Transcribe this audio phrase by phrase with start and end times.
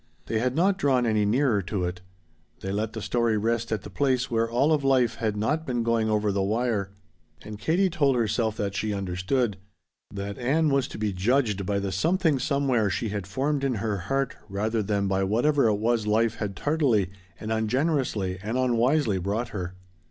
[0.25, 2.01] They had not drawn any nearer to it.
[2.61, 5.83] They let the story rest at the place where all of life had not been
[5.83, 6.89] going over the wire.
[7.43, 9.57] And Katie told herself that she understood.
[10.11, 13.97] That Ann was to be judged by the Something Somewhere she had formed in her
[14.09, 19.49] heart rather than by whatever it was life had tardily and ungenerously and unwisely brought
[19.49, 19.75] her.